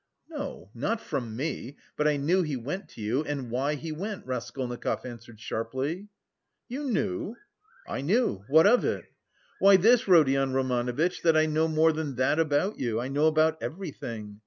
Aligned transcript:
"No, 0.27 0.71
not 0.73 0.99
from 0.99 1.35
me, 1.35 1.77
but 1.95 2.07
I 2.07 2.17
knew 2.17 2.41
he 2.41 2.55
went 2.55 2.89
to 2.89 3.01
you 3.01 3.23
and 3.23 3.51
why 3.51 3.75
he 3.75 3.91
went," 3.91 4.25
Raskolnikov 4.25 5.05
answered 5.05 5.39
sharply. 5.39 6.07
"You 6.67 6.85
knew?" 6.85 7.35
"I 7.87 8.01
knew. 8.01 8.43
What 8.47 8.65
of 8.65 8.83
it?" 8.83 9.05
"Why 9.59 9.77
this, 9.77 10.07
Rodion 10.07 10.53
Romanovitch, 10.53 11.21
that 11.21 11.37
I 11.37 11.45
know 11.45 11.67
more 11.67 11.93
than 11.93 12.15
that 12.15 12.39
about 12.39 12.79
you; 12.79 12.99
I 12.99 13.09
know 13.09 13.27
about 13.27 13.61
everything. 13.61 14.39